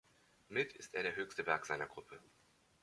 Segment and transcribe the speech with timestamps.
[0.49, 2.17] Mit ist er der höchste Berg seiner Gruppe.